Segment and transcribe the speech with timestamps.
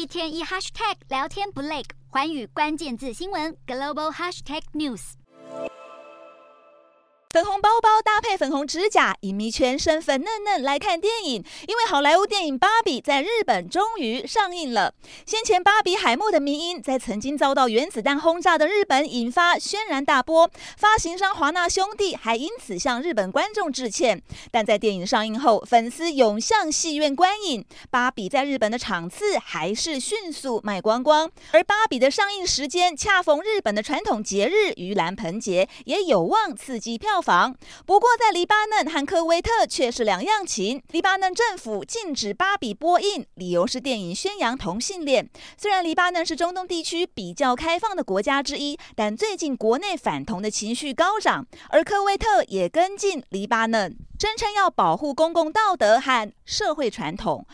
[0.00, 5.12] 一天一 hashtag 聊天不累，环宇关键字新闻 global hashtag news。
[7.28, 8.00] 粉红包包
[8.40, 11.44] 粉红指甲，影迷全身粉嫩嫩来看电影。
[11.68, 14.94] 因为好莱坞电影《芭比》在日本终于上映了。
[15.26, 24.22] 先前芭比海默的迷因在曾经遭到原子弹轰炸的日本引发轩然大波，发行商华纳兄弟还因此向日本观众致歉。
[24.50, 31.30] 但在电影上映后，粉丝涌向戏院观影，芭比在日本的场次还是迅速卖光光。
[31.50, 37.54] 而芭比的上映时间恰逢日本的传统节日盂兰盆节，也有望刺激票房。
[37.84, 40.80] 不过，在黎巴嫩和科威特却是两样情。
[40.92, 45.28] 黎巴嫩政府禁止芭比播映，理由是电影宣扬同性恋。
[45.56, 53.96] 虽然黎巴嫩是中东地区比较开放的国家之一，但最近国内反同的情绪高涨，而科威特也跟进黎巴嫩。
[54.20, 57.46] 声称要保护公共道德和社会传统。